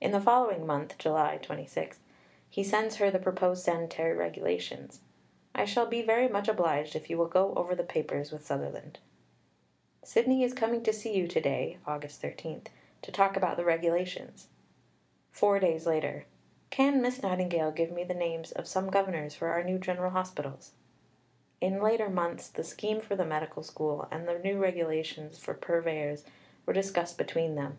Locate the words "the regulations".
13.56-14.46